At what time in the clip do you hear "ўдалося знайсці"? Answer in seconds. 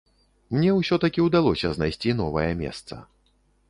1.27-2.19